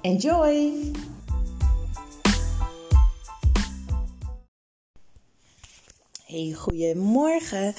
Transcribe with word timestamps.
Enjoy! 0.00 0.72
Hey, 6.24 6.52
goedemorgen. 6.52 7.74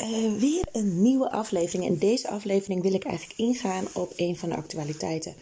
Uh, 0.00 0.38
weer 0.38 0.68
een 0.72 1.02
nieuwe 1.02 1.30
aflevering. 1.30 1.84
In 1.84 1.98
deze 1.98 2.28
aflevering 2.28 2.82
wil 2.82 2.92
ik 2.92 3.04
eigenlijk 3.04 3.38
ingaan 3.38 3.84
op 3.94 4.12
een 4.16 4.36
van 4.36 4.48
de 4.48 4.56
actualiteiten. 4.56 5.34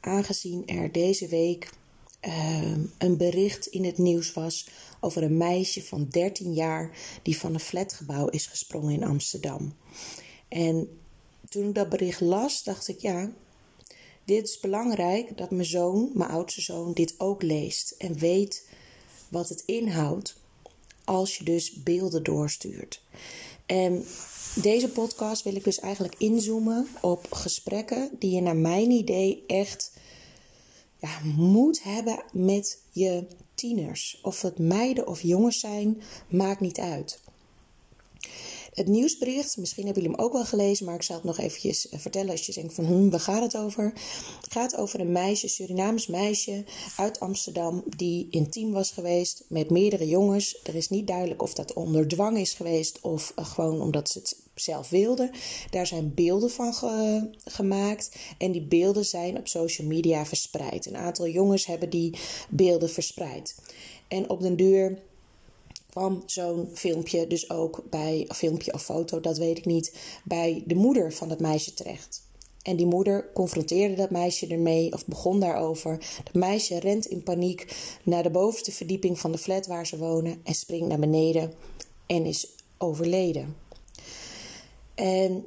Aangezien 0.00 0.66
er 0.66 0.92
deze 0.92 1.28
week 1.28 1.70
uh, 2.26 2.76
een 2.98 3.16
bericht 3.16 3.66
in 3.66 3.84
het 3.84 3.98
nieuws 3.98 4.32
was 4.32 4.68
over 5.00 5.22
een 5.22 5.36
meisje 5.36 5.82
van 5.82 6.08
13 6.10 6.52
jaar 6.52 6.90
die 7.22 7.38
van 7.38 7.54
een 7.54 7.60
flatgebouw 7.60 8.26
is 8.26 8.46
gesprongen 8.46 8.92
in 8.92 9.04
Amsterdam. 9.04 9.74
En 10.48 10.98
toen 11.48 11.68
ik 11.68 11.74
dat 11.74 11.88
bericht 11.88 12.20
las, 12.20 12.62
dacht 12.62 12.88
ik 12.88 13.00
ja, 13.00 13.30
dit 14.26 14.48
is 14.48 14.60
belangrijk 14.60 15.38
dat 15.38 15.50
mijn 15.50 15.64
zoon, 15.64 16.10
mijn 16.14 16.30
oudste 16.30 16.60
zoon, 16.60 16.92
dit 16.92 17.14
ook 17.18 17.42
leest 17.42 17.90
en 17.90 18.18
weet 18.18 18.68
wat 19.28 19.48
het 19.48 19.62
inhoudt 19.66 20.36
als 21.04 21.36
je 21.36 21.44
dus 21.44 21.72
beelden 21.82 22.22
doorstuurt. 22.22 23.02
En 23.66 24.04
deze 24.54 24.88
podcast 24.88 25.42
wil 25.42 25.54
ik 25.54 25.64
dus 25.64 25.80
eigenlijk 25.80 26.14
inzoomen 26.18 26.88
op 27.00 27.32
gesprekken 27.32 28.10
die 28.18 28.30
je 28.30 28.40
naar 28.40 28.56
mijn 28.56 28.90
idee 28.90 29.44
echt 29.46 29.92
ja, 31.00 31.20
moet 31.24 31.82
hebben 31.82 32.22
met 32.32 32.78
je 32.90 33.26
tieners. 33.54 34.20
Of 34.22 34.42
het 34.42 34.58
meiden 34.58 35.06
of 35.06 35.22
jongens 35.22 35.60
zijn, 35.60 36.02
maakt 36.28 36.60
niet 36.60 36.78
uit. 36.78 37.20
Het 38.76 38.86
nieuwsbericht, 38.86 39.56
misschien 39.56 39.84
hebben 39.84 40.02
jullie 40.02 40.16
hem 40.16 40.26
ook 40.26 40.32
wel 40.32 40.44
gelezen, 40.44 40.86
maar 40.86 40.94
ik 40.94 41.02
zal 41.02 41.16
het 41.16 41.24
nog 41.24 41.38
eventjes 41.38 41.88
eh, 41.88 41.98
vertellen 41.98 42.30
als 42.30 42.46
je 42.46 42.52
denkt 42.52 42.74
van 42.74 42.84
hm, 42.84 43.08
waar 43.08 43.20
gaat 43.20 43.42
het 43.42 43.56
over? 43.56 43.84
Het 44.40 44.52
gaat 44.52 44.76
over 44.76 45.00
een 45.00 45.12
meisje, 45.12 45.48
Surinaams 45.48 46.06
meisje 46.06 46.64
uit 46.96 47.20
Amsterdam, 47.20 47.84
die 47.96 48.26
intiem 48.30 48.72
was 48.72 48.90
geweest 48.90 49.44
met 49.48 49.70
meerdere 49.70 50.08
jongens. 50.08 50.60
Er 50.62 50.74
is 50.74 50.88
niet 50.88 51.06
duidelijk 51.06 51.42
of 51.42 51.54
dat 51.54 51.72
onder 51.72 52.08
dwang 52.08 52.38
is 52.38 52.54
geweest 52.54 53.00
of 53.00 53.32
eh, 53.36 53.46
gewoon 53.46 53.80
omdat 53.80 54.08
ze 54.08 54.18
het 54.18 54.36
zelf 54.54 54.88
wilde. 54.88 55.30
Daar 55.70 55.86
zijn 55.86 56.14
beelden 56.14 56.50
van 56.50 56.74
gemaakt 57.44 58.16
en 58.38 58.52
die 58.52 58.66
beelden 58.66 59.04
zijn 59.04 59.38
op 59.38 59.48
social 59.48 59.86
media 59.86 60.26
verspreid. 60.26 60.86
Een 60.86 60.96
aantal 60.96 61.28
jongens 61.28 61.66
hebben 61.66 61.90
die 61.90 62.18
beelden 62.48 62.90
verspreid. 62.90 63.54
En 64.08 64.30
op 64.30 64.40
den 64.40 64.56
duur 64.56 64.98
kwam 65.96 66.22
zo'n 66.26 66.70
filmpje 66.74 67.26
dus 67.26 67.50
ook 67.50 67.82
bij, 67.90 68.24
of 68.28 68.36
filmpje 68.36 68.72
of 68.72 68.82
foto, 68.82 69.20
dat 69.20 69.38
weet 69.38 69.58
ik 69.58 69.64
niet, 69.64 69.96
bij 70.24 70.62
de 70.66 70.74
moeder 70.74 71.12
van 71.12 71.28
dat 71.28 71.40
meisje 71.40 71.74
terecht. 71.74 72.22
En 72.62 72.76
die 72.76 72.86
moeder 72.86 73.30
confronteerde 73.34 73.94
dat 73.94 74.10
meisje 74.10 74.46
ermee 74.46 74.92
of 74.92 75.06
begon 75.06 75.40
daarover. 75.40 75.98
Dat 76.24 76.34
meisje 76.34 76.78
rent 76.78 77.06
in 77.06 77.22
paniek 77.22 77.76
naar 78.02 78.22
de 78.22 78.30
bovenste 78.30 78.72
verdieping 78.72 79.18
van 79.18 79.32
de 79.32 79.38
flat 79.38 79.66
waar 79.66 79.86
ze 79.86 79.98
wonen 79.98 80.40
en 80.44 80.54
springt 80.54 80.88
naar 80.88 80.98
beneden 80.98 81.52
en 82.06 82.24
is 82.26 82.54
overleden. 82.78 83.56
En 84.94 85.44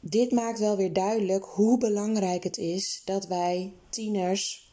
dit 0.00 0.30
maakt 0.30 0.58
wel 0.58 0.76
weer 0.76 0.92
duidelijk 0.92 1.44
hoe 1.44 1.78
belangrijk 1.78 2.44
het 2.44 2.58
is 2.58 3.02
dat 3.04 3.26
wij 3.26 3.72
tieners 3.88 4.70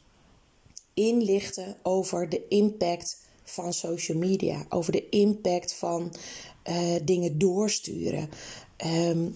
inlichten 0.94 1.78
over 1.84 2.30
de 2.30 2.48
impact 2.48 3.23
van 3.44 3.74
social 3.74 4.18
media, 4.18 4.66
over 4.70 4.92
de 4.92 5.10
impact 5.10 5.74
van 5.74 6.14
uh, 6.70 6.96
dingen 7.04 7.38
doorsturen. 7.38 8.30
Um, 8.86 9.36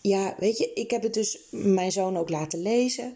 ja, 0.00 0.34
weet 0.38 0.58
je, 0.58 0.72
ik 0.72 0.90
heb 0.90 1.02
het 1.02 1.14
dus 1.14 1.38
mijn 1.50 1.92
zoon 1.92 2.16
ook 2.16 2.28
laten 2.28 2.62
lezen. 2.62 3.14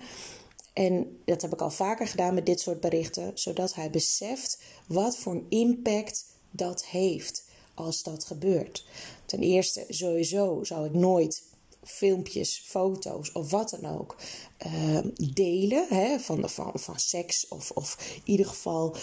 En 0.73 1.19
dat 1.25 1.43
heb 1.43 1.53
ik 1.53 1.61
al 1.61 1.71
vaker 1.71 2.07
gedaan 2.07 2.35
met 2.35 2.47
dit 2.47 2.61
soort 2.61 2.81
berichten, 2.81 3.31
zodat 3.35 3.75
hij 3.75 3.91
beseft 3.91 4.63
wat 4.87 5.17
voor 5.17 5.33
een 5.33 5.47
impact 5.49 6.25
dat 6.51 6.85
heeft 6.85 7.45
als 7.75 8.03
dat 8.03 8.25
gebeurt. 8.25 8.87
Ten 9.27 9.41
eerste, 9.41 9.85
sowieso 9.89 10.65
zou 10.65 10.87
ik 10.87 10.95
nooit 10.95 11.43
filmpjes, 11.85 12.63
foto's 12.67 13.33
of 13.33 13.51
wat 13.51 13.77
dan 13.81 13.99
ook 13.99 14.17
uh, 14.67 14.99
delen 15.33 15.87
hè, 15.89 16.19
van, 16.19 16.51
van, 16.51 16.73
van 16.75 16.99
seks 16.99 17.49
of, 17.49 17.71
of 17.71 18.13
in 18.15 18.33
ieder 18.33 18.47
geval 18.47 18.97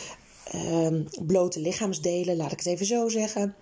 um, 0.55 1.07
blote 1.25 1.59
lichaamsdelen, 1.59 2.35
laat 2.35 2.51
ik 2.51 2.57
het 2.57 2.67
even 2.67 2.85
zo 2.85 3.09
zeggen. 3.09 3.55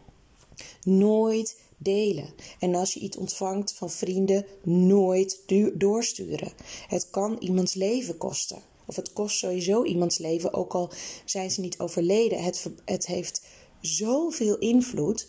Nooit 0.83 1.57
delen. 1.77 2.33
En 2.59 2.75
als 2.75 2.93
je 2.93 2.99
iets 2.99 3.17
ontvangt 3.17 3.73
van 3.73 3.89
vrienden, 3.89 4.45
nooit 4.63 5.43
doorsturen. 5.73 6.51
Het 6.87 7.09
kan 7.09 7.37
iemands 7.39 7.73
leven 7.73 8.17
kosten. 8.17 8.61
Of 8.85 8.95
het 8.95 9.13
kost 9.13 9.37
sowieso 9.37 9.83
iemands 9.83 10.17
leven, 10.17 10.53
ook 10.53 10.73
al 10.73 10.91
zijn 11.25 11.51
ze 11.51 11.61
niet 11.61 11.79
overleden. 11.79 12.43
Het, 12.43 12.69
het 12.85 13.07
heeft 13.07 13.41
zoveel 13.81 14.57
invloed. 14.57 15.27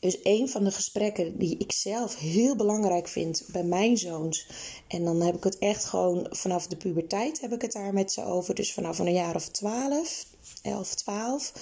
Dus 0.00 0.18
een 0.22 0.48
van 0.48 0.64
de 0.64 0.70
gesprekken 0.70 1.38
die 1.38 1.56
ik 1.58 1.72
zelf 1.72 2.16
heel 2.16 2.56
belangrijk 2.56 3.08
vind 3.08 3.44
bij 3.52 3.64
mijn 3.64 3.96
zoons. 3.98 4.46
En 4.88 5.04
dan 5.04 5.20
heb 5.20 5.36
ik 5.36 5.44
het 5.44 5.58
echt 5.58 5.84
gewoon 5.84 6.26
vanaf 6.30 6.66
de 6.66 6.76
puberteit 6.76 7.40
heb 7.40 7.52
ik 7.52 7.62
het 7.62 7.72
daar 7.72 7.92
met 7.92 8.12
ze 8.12 8.24
over. 8.24 8.54
Dus 8.54 8.72
vanaf 8.72 8.98
een 8.98 9.12
jaar 9.12 9.34
of 9.34 9.48
12, 9.48 10.26
11, 10.62 10.94
12. 10.94 11.52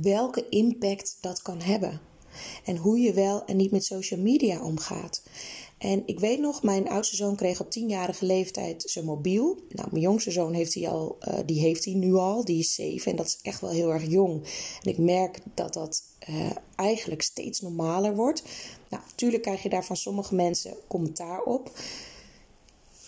welke 0.00 0.48
impact 0.48 1.18
dat 1.20 1.42
kan 1.42 1.60
hebben. 1.60 2.00
En 2.64 2.76
hoe 2.76 2.98
je 2.98 3.12
wel 3.12 3.44
en 3.44 3.56
niet 3.56 3.70
met 3.70 3.84
social 3.84 4.20
media 4.20 4.62
omgaat. 4.62 5.22
En 5.84 6.02
ik 6.06 6.20
weet 6.20 6.40
nog, 6.40 6.62
mijn 6.62 6.88
oudste 6.88 7.16
zoon 7.16 7.36
kreeg 7.36 7.60
op 7.60 7.70
tienjarige 7.70 8.26
leeftijd 8.26 8.82
zijn 8.86 9.04
mobiel. 9.04 9.58
Nou, 9.68 9.88
mijn 9.90 10.02
jongste 10.02 10.30
zoon 10.30 10.52
heeft 10.52 10.74
hij 10.74 10.88
al, 10.88 11.16
uh, 11.28 11.38
die 11.46 11.60
heeft 11.60 11.84
hij 11.84 11.94
nu 11.94 12.14
al, 12.14 12.44
die 12.44 12.58
is 12.58 12.74
zeven 12.74 13.10
en 13.10 13.16
dat 13.16 13.26
is 13.26 13.38
echt 13.42 13.60
wel 13.60 13.70
heel 13.70 13.92
erg 13.92 14.10
jong. 14.10 14.42
En 14.82 14.90
ik 14.90 14.98
merk 14.98 15.38
dat 15.54 15.72
dat 15.72 16.02
uh, 16.28 16.50
eigenlijk 16.76 17.22
steeds 17.22 17.60
normaler 17.60 18.14
wordt. 18.14 18.42
Nou, 18.88 19.02
natuurlijk 19.08 19.42
krijg 19.42 19.62
je 19.62 19.68
daar 19.68 19.84
van 19.84 19.96
sommige 19.96 20.34
mensen 20.34 20.74
commentaar 20.86 21.42
op. 21.42 21.70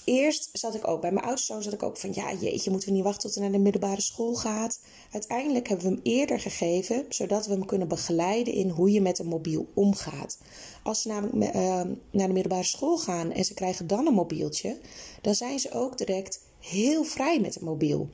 Eerst 0.06 0.48
zat 0.52 0.74
ik 0.74 0.88
ook, 0.88 1.00
bij 1.00 1.12
mijn 1.12 1.26
oudste 1.26 1.52
zoon 1.52 1.62
zat 1.62 1.72
ik 1.72 1.82
ook 1.82 1.96
van, 1.96 2.12
ja 2.12 2.32
jeetje, 2.32 2.70
moeten 2.70 2.88
we 2.88 2.94
niet 2.94 3.04
wachten 3.04 3.22
tot 3.22 3.34
hij 3.34 3.42
naar 3.42 3.52
de 3.52 3.62
middelbare 3.62 4.00
school 4.00 4.34
gaat. 4.34 4.80
Uiteindelijk 5.12 5.68
hebben 5.68 5.86
we 5.86 5.92
hem 5.92 6.00
eerder 6.02 6.40
gegeven, 6.40 7.04
zodat 7.08 7.46
we 7.46 7.52
hem 7.52 7.64
kunnen 7.64 7.88
begeleiden 7.88 8.54
in 8.54 8.68
hoe 8.68 8.90
je 8.90 9.00
met 9.00 9.18
een 9.18 9.26
mobiel 9.26 9.68
omgaat. 9.74 10.38
Als 10.82 11.02
ze 11.02 11.08
namelijk 11.08 11.54
uh, 11.54 11.62
naar 12.10 12.26
de 12.26 12.32
middelbare 12.32 12.64
school 12.64 12.98
gaan 12.98 13.32
en 13.32 13.44
ze 13.44 13.54
krijgen 13.54 13.86
dan 13.86 14.06
een 14.06 14.14
mobieltje, 14.14 14.78
dan 15.22 15.34
zijn 15.34 15.58
ze 15.58 15.72
ook 15.72 15.98
direct 15.98 16.40
heel 16.60 17.04
vrij 17.04 17.40
met 17.40 17.56
een 17.56 17.64
mobiel. 17.64 18.08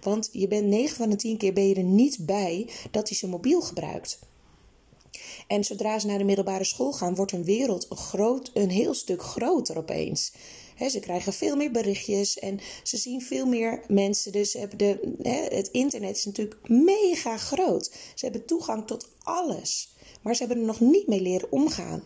Want 0.00 0.28
je 0.32 0.48
bent 0.48 0.66
9 0.66 0.96
van 0.96 1.10
de 1.10 1.16
10 1.16 1.36
keer 1.36 1.52
ben 1.52 1.68
je 1.68 1.74
er 1.74 1.82
niet 1.82 2.26
bij 2.26 2.70
dat 2.90 3.08
hij 3.08 3.16
zijn 3.16 3.30
mobiel 3.30 3.60
gebruikt. 3.60 4.18
En 5.46 5.64
zodra 5.64 5.98
ze 5.98 6.06
naar 6.06 6.18
de 6.18 6.24
middelbare 6.24 6.64
school 6.64 6.92
gaan, 6.92 7.14
wordt 7.14 7.32
hun 7.32 7.44
wereld 7.44 7.86
een, 7.88 7.96
groot, 7.96 8.50
een 8.54 8.70
heel 8.70 8.94
stuk 8.94 9.22
groter 9.22 9.76
opeens. 9.76 10.32
ze 10.90 11.00
krijgen 11.00 11.32
veel 11.32 11.56
meer 11.56 11.70
berichtjes 11.70 12.38
en 12.38 12.60
ze 12.82 12.96
zien 12.96 13.22
veel 13.22 13.46
meer 13.46 13.84
mensen. 13.88 14.32
Dus 14.32 14.52
hebben 14.52 14.78
de, 14.78 15.16
het 15.50 15.68
internet 15.68 16.16
is 16.16 16.24
natuurlijk 16.24 16.68
mega 16.68 17.36
groot. 17.36 17.92
Ze 18.14 18.24
hebben 18.24 18.46
toegang 18.46 18.86
tot 18.86 19.08
alles. 19.22 19.94
Maar 20.22 20.34
ze 20.34 20.44
hebben 20.44 20.60
er 20.60 20.66
nog 20.66 20.80
niet 20.80 21.06
mee 21.06 21.20
leren 21.20 21.52
omgaan. 21.52 22.02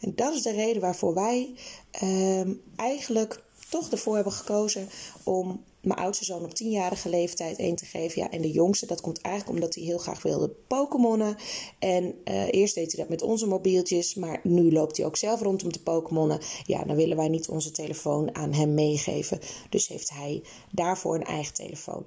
En 0.00 0.12
dat 0.14 0.34
is 0.34 0.42
de 0.42 0.52
reden 0.52 0.82
waarvoor 0.82 1.14
wij 1.14 1.54
ehm, 1.90 2.54
eigenlijk 2.76 3.42
toch 3.68 3.90
ervoor 3.90 4.14
hebben 4.14 4.32
gekozen 4.32 4.88
om 5.22 5.64
mijn 5.80 5.98
oudste 5.98 6.24
zoon 6.24 6.44
op 6.44 6.54
tienjarige 6.54 7.08
leeftijd 7.08 7.58
één 7.58 7.76
te 7.76 7.84
geven. 7.84 8.22
Ja, 8.22 8.30
en 8.30 8.42
de 8.42 8.50
jongste, 8.50 8.86
dat 8.86 9.00
komt 9.00 9.20
eigenlijk 9.20 9.54
omdat 9.54 9.74
hij 9.74 9.84
heel 9.84 9.98
graag 9.98 10.22
wilde 10.22 10.48
Pokémonnen. 10.48 11.36
En 11.78 12.14
uh, 12.24 12.52
eerst 12.52 12.74
deed 12.74 12.92
hij 12.92 13.00
dat 13.00 13.08
met 13.08 13.22
onze 13.22 13.46
mobieltjes, 13.46 14.14
maar 14.14 14.40
nu 14.42 14.72
loopt 14.72 14.96
hij 14.96 15.06
ook 15.06 15.16
zelf 15.16 15.40
rond 15.40 15.64
om 15.64 15.72
te 15.72 15.82
Pokémonnen. 15.82 16.40
Ja, 16.64 16.84
dan 16.84 16.96
willen 16.96 17.16
wij 17.16 17.28
niet 17.28 17.48
onze 17.48 17.70
telefoon 17.70 18.34
aan 18.34 18.52
hem 18.52 18.74
meegeven. 18.74 19.38
Dus 19.70 19.88
heeft 19.88 20.10
hij 20.10 20.42
daarvoor 20.72 21.14
een 21.14 21.24
eigen 21.24 21.54
telefoon. 21.54 22.06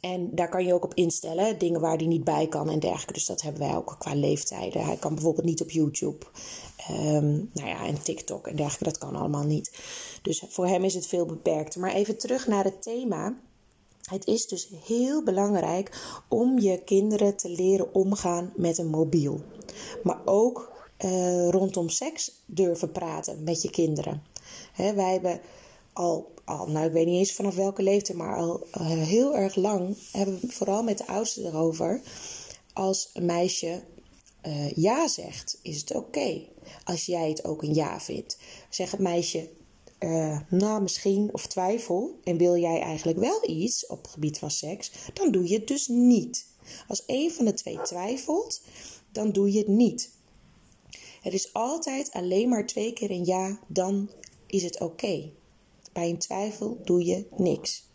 En 0.00 0.34
daar 0.34 0.48
kan 0.48 0.64
je 0.64 0.74
ook 0.74 0.84
op 0.84 0.94
instellen, 0.94 1.58
dingen 1.58 1.80
waar 1.80 1.96
hij 1.96 2.06
niet 2.06 2.24
bij 2.24 2.46
kan 2.46 2.70
en 2.70 2.78
dergelijke. 2.78 3.12
Dus 3.12 3.26
dat 3.26 3.42
hebben 3.42 3.62
wij 3.62 3.76
ook 3.76 3.96
qua 3.98 4.14
leeftijden. 4.14 4.84
Hij 4.84 4.96
kan 4.96 5.14
bijvoorbeeld 5.14 5.46
niet 5.46 5.60
op 5.60 5.70
YouTube. 5.70 6.26
Um, 6.90 7.50
nou 7.52 7.68
ja, 7.68 7.86
en 7.86 8.02
TikTok 8.02 8.46
en 8.46 8.56
dergelijke, 8.56 8.84
dat 8.84 8.98
kan 8.98 9.16
allemaal 9.16 9.44
niet. 9.44 9.78
Dus 10.22 10.44
voor 10.48 10.66
hem 10.66 10.84
is 10.84 10.94
het 10.94 11.06
veel 11.06 11.26
beperkter. 11.26 11.80
Maar 11.80 11.92
even 11.92 12.18
terug 12.18 12.46
naar 12.46 12.64
het 12.64 12.82
thema. 12.82 13.36
Het 14.02 14.26
is 14.26 14.46
dus 14.46 14.68
heel 14.86 15.22
belangrijk 15.22 16.08
om 16.28 16.58
je 16.58 16.82
kinderen 16.84 17.36
te 17.36 17.48
leren 17.48 17.94
omgaan 17.94 18.52
met 18.56 18.78
een 18.78 18.90
mobiel. 18.90 19.40
Maar 20.02 20.20
ook 20.24 20.72
uh, 21.04 21.48
rondom 21.48 21.88
seks 21.88 22.32
durven 22.46 22.92
praten 22.92 23.44
met 23.44 23.62
je 23.62 23.70
kinderen. 23.70 24.22
He, 24.72 24.94
wij 24.94 25.12
hebben 25.12 25.40
al, 25.98 26.32
al, 26.44 26.66
nou 26.66 26.86
ik 26.86 26.92
weet 26.92 27.06
niet 27.06 27.18
eens 27.18 27.32
vanaf 27.32 27.54
welke 27.54 27.82
leeftijd, 27.82 28.18
maar 28.18 28.36
al 28.36 28.66
uh, 28.78 28.86
heel 28.86 29.36
erg 29.36 29.54
lang 29.54 29.96
hebben 30.12 30.40
we 30.40 30.48
vooral 30.48 30.82
met 30.82 30.98
de 30.98 31.06
oudsten 31.06 31.46
erover. 31.46 32.00
Als 32.72 33.10
een 33.12 33.24
meisje 33.24 33.82
uh, 34.46 34.70
ja 34.70 35.08
zegt, 35.08 35.58
is 35.62 35.80
het 35.80 35.94
oké. 35.94 36.42
Als 36.84 37.06
jij 37.06 37.28
het 37.28 37.44
ook 37.44 37.62
een 37.62 37.74
ja 37.74 38.00
vindt. 38.00 38.38
Zeg 38.70 38.90
het 38.90 39.00
meisje, 39.00 39.50
uh, 39.98 40.40
nou 40.50 40.82
misschien 40.82 41.28
of 41.32 41.46
twijfel 41.46 42.18
en 42.24 42.36
wil 42.36 42.56
jij 42.56 42.80
eigenlijk 42.80 43.18
wel 43.18 43.48
iets 43.48 43.86
op 43.86 44.02
het 44.02 44.10
gebied 44.10 44.38
van 44.38 44.50
seks, 44.50 44.90
dan 45.14 45.30
doe 45.30 45.48
je 45.48 45.54
het 45.54 45.66
dus 45.66 45.88
niet. 45.88 46.46
Als 46.88 47.02
een 47.06 47.30
van 47.30 47.44
de 47.44 47.54
twee 47.54 47.80
twijfelt, 47.82 48.60
dan 49.12 49.32
doe 49.32 49.52
je 49.52 49.58
het 49.58 49.68
niet. 49.68 50.10
Het 51.20 51.32
is 51.32 51.52
altijd 51.52 52.12
alleen 52.12 52.48
maar 52.48 52.66
twee 52.66 52.92
keer 52.92 53.10
een 53.10 53.24
ja, 53.24 53.58
dan 53.68 54.10
is 54.46 54.62
het 54.62 54.80
oké. 54.80 55.30
Bij 55.92 56.08
een 56.08 56.18
twijfel 56.18 56.80
doe 56.84 57.04
je 57.04 57.26
niks. 57.36 57.86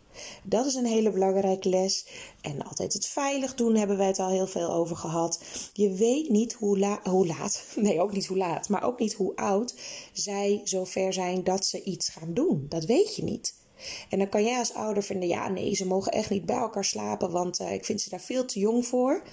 Dat 0.44 0.66
is 0.66 0.74
een 0.74 0.86
hele 0.86 1.12
belangrijke 1.12 1.70
les. 1.70 2.08
En 2.42 2.64
altijd 2.64 2.94
het 2.94 3.08
veilig 3.08 3.56
doen 3.56 3.76
hebben 3.76 3.98
wij 3.98 4.08
het 4.08 4.20
al 4.20 4.30
heel 4.30 4.48
veel 4.48 4.74
over 4.74 4.96
gehad. 4.96 5.44
Je 5.74 5.94
weet 5.94 6.30
niet 6.30 6.54
hoe, 6.54 7.00
hoe 7.04 7.28
laat, 7.28 7.64
nee 7.76 8.02
ook 8.02 8.12
niet 8.12 8.26
hoe 8.26 8.38
laat, 8.38 8.70
maar 8.70 8.84
ook 8.84 9.00
niet 9.00 9.14
hoe 9.14 9.36
oud 9.36 9.76
zij 10.14 10.62
zover 10.64 11.14
zijn 11.14 11.44
dat 11.44 11.66
ze 11.66 11.84
iets 11.84 12.10
gaan 12.10 12.34
doen. 12.34 12.66
Dat 12.70 12.86
weet 12.86 13.16
je 13.16 13.24
niet. 13.24 13.62
En 14.10 14.18
dan 14.18 14.30
kan 14.30 14.44
jij 14.44 14.58
als 14.58 14.74
ouder 14.74 15.04
vinden, 15.04 15.28
ja 15.28 15.50
nee, 15.50 15.76
ze 15.76 15.88
mogen 15.88 16.12
echt 16.12 16.30
niet 16.30 16.46
bij 16.46 16.56
elkaar 16.56 16.86
slapen, 16.86 17.32
want 17.32 17.60
uh, 17.60 17.74
ik 17.74 17.86
vind 17.86 18.02
ze 18.02 18.10
daar 18.10 18.22
veel 18.22 18.46
te 18.46 18.60
jong 18.60 18.86
voor. 18.86 19.24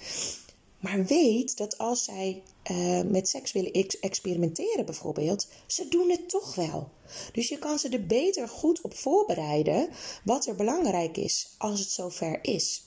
Maar 0.81 1.05
weet 1.05 1.57
dat 1.57 1.77
als 1.77 2.03
zij 2.03 2.43
uh, 2.71 3.01
met 3.01 3.29
seks 3.29 3.51
willen 3.51 3.87
experimenteren 3.99 4.85
bijvoorbeeld, 4.85 5.47
ze 5.67 5.87
doen 5.87 6.09
het 6.09 6.29
toch 6.29 6.55
wel. 6.55 6.89
Dus 7.31 7.49
je 7.49 7.59
kan 7.59 7.79
ze 7.79 7.89
er 7.89 8.05
beter 8.05 8.47
goed 8.47 8.81
op 8.81 8.93
voorbereiden 8.95 9.89
wat 10.23 10.45
er 10.45 10.55
belangrijk 10.55 11.17
is 11.17 11.55
als 11.57 11.79
het 11.79 11.89
zover 11.89 12.39
is. 12.41 12.83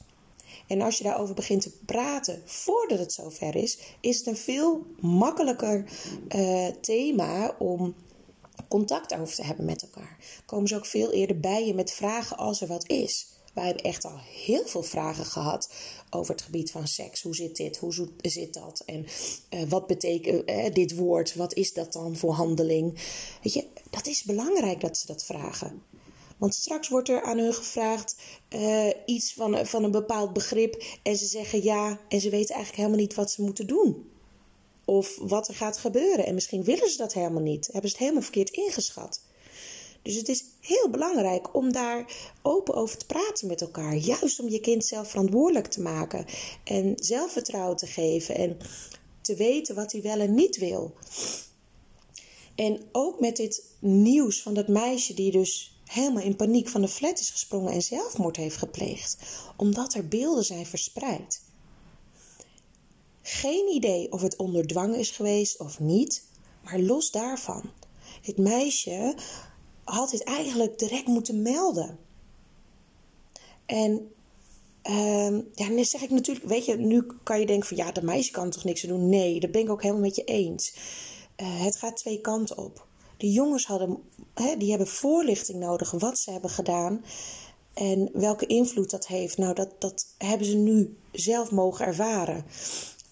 En 0.67 0.81
als 0.81 0.99
je 0.99 1.05
daarover 1.05 1.35
begint 1.35 1.62
te 1.62 1.73
praten 1.87 2.43
voordat 2.44 2.99
het 2.99 3.12
zover 3.12 3.56
is, 3.56 3.79
is 4.00 4.19
het 4.19 4.26
een 4.26 4.37
veel 4.37 4.87
makkelijker 5.00 5.85
uh, 6.29 6.67
thema 6.67 7.56
om 7.58 7.94
contact 8.69 9.14
over 9.14 9.35
te 9.35 9.44
hebben 9.44 9.64
met 9.64 9.82
elkaar. 9.82 10.17
Komen 10.46 10.69
ze 10.69 10.76
ook 10.76 10.87
veel 10.87 11.12
eerder 11.12 11.41
bij 11.41 11.67
je 11.67 11.75
met 11.75 11.93
vragen 11.93 12.37
als 12.37 12.61
er 12.61 12.69
wat 12.69 12.88
is. 12.88 13.34
Wij 13.55 13.65
hebben 13.65 13.85
echt 13.85 14.05
al 14.05 14.19
heel 14.45 14.67
veel 14.67 14.83
vragen 14.83 15.25
gehad 15.25 15.71
over 16.11 16.33
het 16.35 16.43
gebied 16.43 16.71
van 16.71 16.89
seks. 16.89 17.23
Hoe 17.23 17.35
zit 17.35 17.56
dit? 17.56 17.77
Hoe 17.77 18.09
zit 18.21 18.55
dat? 18.55 18.83
En 18.87 19.06
uh, 19.51 19.62
wat 19.69 19.87
betekent 19.87 20.51
uh, 20.51 20.73
dit 20.73 20.97
woord? 20.97 21.35
Wat 21.35 21.55
is 21.55 21.73
dat 21.73 21.93
dan 21.93 22.17
voor 22.17 22.33
handeling? 22.33 22.95
Weet 23.43 23.53
je, 23.53 23.67
dat 23.91 24.06
is 24.06 24.23
belangrijk 24.23 24.81
dat 24.81 24.97
ze 24.99 25.06
dat 25.06 25.25
vragen. 25.25 25.83
Want 26.37 26.55
straks 26.55 26.89
wordt 26.89 27.09
er 27.09 27.23
aan 27.23 27.39
hun 27.39 27.55
gevraagd 27.55 28.17
uh, 28.51 28.91
iets 29.06 29.33
van, 29.33 29.67
van 29.67 29.85
een 29.85 29.91
bepaald 29.91 30.33
begrip 30.33 30.85
en 31.03 31.17
ze 31.17 31.27
zeggen 31.27 31.62
ja 31.62 32.01
en 32.09 32.21
ze 32.21 32.31
weten 32.31 32.55
eigenlijk 32.55 32.77
helemaal 32.77 33.06
niet 33.06 33.15
wat 33.15 33.31
ze 33.31 33.43
moeten 33.43 33.67
doen. 33.67 34.11
Of 34.85 35.19
wat 35.19 35.49
er 35.49 35.55
gaat 35.55 35.77
gebeuren. 35.77 36.27
En 36.27 36.35
misschien 36.35 36.65
willen 36.65 36.91
ze 36.91 36.97
dat 36.97 37.12
helemaal 37.12 37.43
niet. 37.43 37.67
Hebben 37.67 37.91
ze 37.91 37.97
het 37.97 38.05
helemaal 38.05 38.23
verkeerd 38.23 38.51
ingeschat. 38.51 39.21
Dus 40.05 40.15
het 40.15 40.29
is 40.29 40.45
heel 40.61 40.91
belangrijk 40.91 41.55
om 41.55 41.73
daar 41.73 42.12
open 42.43 42.75
over 42.75 42.99
te 42.99 43.06
praten 43.06 43.47
met 43.47 43.61
elkaar. 43.61 43.97
Juist 43.97 44.41
om 44.41 44.49
je 44.49 44.61
kind 44.61 44.85
zelf 44.85 45.11
verantwoordelijk 45.11 45.67
te 45.67 45.81
maken. 45.81 46.27
En 46.65 46.93
zelfvertrouwen 46.97 47.77
te 47.77 47.87
geven. 47.87 48.35
En 48.35 48.56
te 49.21 49.35
weten 49.35 49.75
wat 49.75 49.93
hij 49.93 50.03
wel 50.03 50.21
en 50.21 50.35
niet 50.35 50.56
wil. 50.59 50.95
En 52.55 52.81
ook 52.93 53.21
met 53.21 53.37
dit 53.37 53.65
nieuws 53.79 54.43
van 54.43 54.55
dat 54.55 54.69
meisje 54.69 55.15
die 55.15 55.31
dus 55.31 55.79
helemaal 55.85 56.23
in 56.23 56.37
paniek 56.37 56.69
van 56.69 56.81
de 56.81 56.89
flat 56.89 57.21
is 57.21 57.31
gesprongen 57.31 57.73
en 57.73 57.83
zelfmoord 57.83 58.37
heeft 58.37 58.56
gepleegd. 58.56 59.17
Omdat 59.56 59.95
er 59.95 60.09
beelden 60.09 60.45
zijn 60.45 60.67
verspreid. 60.67 61.43
Geen 63.23 63.69
idee 63.69 64.12
of 64.12 64.23
het 64.23 64.37
onder 64.37 64.67
dwang 64.67 64.97
is 64.97 65.11
geweest 65.11 65.59
of 65.59 65.81
niet. 65.81 66.25
Maar 66.62 66.79
los 66.79 67.11
daarvan. 67.11 67.71
Het 68.23 68.39
meisje 68.39 69.17
had 69.85 70.11
dit 70.11 70.25
eigenlijk 70.25 70.79
direct 70.79 71.07
moeten 71.07 71.43
melden. 71.43 71.99
En 73.67 74.11
uh, 74.91 75.39
ja, 75.55 75.69
dan 75.69 75.85
zeg 75.85 76.03
ik 76.03 76.11
natuurlijk, 76.11 76.47
weet 76.47 76.65
je, 76.65 76.77
nu 76.77 77.07
kan 77.23 77.41
je 77.41 77.47
denken 77.47 77.69
van 77.69 77.77
ja, 77.77 77.93
dat 77.93 78.03
meisje 78.03 78.31
kan 78.31 78.51
toch 78.51 78.65
niks 78.65 78.83
doen. 78.83 79.09
Nee, 79.09 79.41
dat 79.41 79.51
ben 79.51 79.63
ik 79.63 79.71
ook 79.71 79.83
helemaal 79.83 80.03
met 80.03 80.17
je 80.17 80.25
eens. 80.25 80.75
Uh, 81.37 81.63
het 81.65 81.77
gaat 81.77 81.97
twee 81.97 82.21
kanten 82.21 82.59
op. 82.59 82.87
De 83.17 83.31
jongens 83.31 83.67
hadden, 83.67 83.99
hè, 84.35 84.57
die 84.57 84.71
hebben 84.71 84.89
voorlichting 84.89 85.59
nodig 85.59 85.91
wat 85.91 86.19
ze 86.19 86.31
hebben 86.31 86.51
gedaan. 86.51 87.05
En 87.75 88.11
welke 88.13 88.47
invloed 88.47 88.91
dat 88.91 89.07
heeft, 89.07 89.39
nou 89.39 89.55
dat, 89.55 89.71
dat 89.79 90.07
hebben 90.19 90.47
ze 90.47 90.57
nu 90.57 90.97
zelf 91.13 91.51
mogen 91.51 91.87
ervaren. 91.87 92.45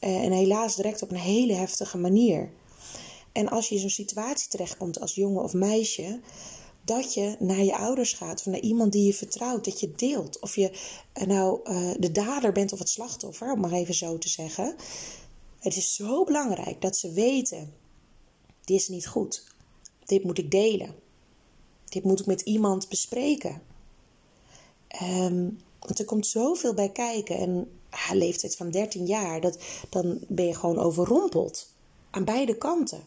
Uh, 0.01 0.25
en 0.25 0.33
helaas 0.33 0.77
direct 0.77 1.03
op 1.03 1.11
een 1.11 1.17
hele 1.17 1.53
heftige 1.53 1.99
manier. 1.99 2.51
En 3.33 3.49
als 3.49 3.69
je 3.69 3.75
in 3.75 3.81
zo'n 3.81 3.91
situatie 3.91 4.49
terechtkomt 4.49 5.01
als 5.01 5.15
jongen 5.15 5.43
of 5.43 5.53
meisje, 5.53 6.21
dat 6.85 7.15
je 7.15 7.37
naar 7.39 7.65
je 7.65 7.77
ouders 7.77 8.13
gaat 8.13 8.41
of 8.41 8.47
naar 8.47 8.61
iemand 8.61 8.93
die 8.93 9.07
je 9.07 9.15
vertrouwt, 9.15 9.65
dat 9.65 9.81
je 9.81 9.93
deelt. 9.97 10.41
Of 10.41 10.57
je 10.57 10.79
eh, 11.13 11.27
nou 11.27 11.61
uh, 11.71 11.91
de 11.99 12.13
dader 12.13 12.53
bent 12.53 12.73
of 12.73 12.79
het 12.79 12.89
slachtoffer, 12.89 13.53
om 13.53 13.61
maar 13.61 13.73
even 13.73 13.95
zo 13.95 14.19
te 14.19 14.29
zeggen. 14.29 14.77
Het 15.59 15.77
is 15.77 15.95
zo 15.95 16.25
belangrijk 16.25 16.81
dat 16.81 16.97
ze 16.97 17.13
weten: 17.13 17.73
dit 18.65 18.81
is 18.81 18.89
niet 18.89 19.07
goed. 19.07 19.45
Dit 20.05 20.25
moet 20.25 20.39
ik 20.39 20.51
delen. 20.51 20.95
Dit 21.85 22.05
moet 22.05 22.21
ik 22.21 22.27
met 22.27 22.41
iemand 22.41 22.89
bespreken. 22.89 23.63
Um, 25.03 25.59
want 25.79 25.99
er 25.99 26.05
komt 26.05 26.27
zoveel 26.27 26.75
bij 26.75 26.91
kijken. 26.91 27.37
En 27.37 27.69
leeftijd 28.13 28.57
van 28.57 28.71
13 28.71 29.07
jaar, 29.07 29.41
dat, 29.41 29.59
dan 29.89 30.19
ben 30.29 30.47
je 30.47 30.55
gewoon 30.55 30.79
overrompeld. 30.79 31.75
Aan 32.11 32.25
beide 32.25 32.59
kanten. 32.59 33.05